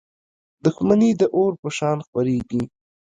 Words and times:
•دښمني 0.63 1.11
د 1.19 1.21
اور 1.35 1.51
په 1.61 1.69
شان 1.77 1.97
خپرېږي. 2.07 2.61